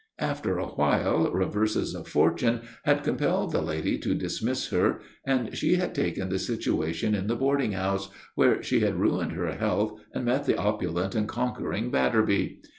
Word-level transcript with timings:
After 0.17 0.57
a 0.57 0.65
while 0.65 1.31
reverses 1.31 1.93
of 1.93 2.07
fortune 2.07 2.61
had 2.85 3.03
compelled 3.03 3.51
the 3.51 3.61
lady 3.61 3.99
to 3.99 4.15
dismiss 4.15 4.69
her, 4.69 4.99
and 5.27 5.55
she 5.55 5.75
had 5.75 5.93
taken 5.93 6.29
the 6.29 6.39
situation 6.39 7.13
in 7.13 7.27
the 7.27 7.35
boarding 7.35 7.73
house, 7.73 8.09
where 8.33 8.63
she 8.63 8.79
had 8.79 8.95
ruined 8.99 9.33
her 9.33 9.51
health 9.53 10.01
and 10.11 10.25
met 10.25 10.45
the 10.45 10.57
opulent 10.57 11.13
and 11.13 11.27
conquering 11.29 11.91
Batterby. 11.91 12.63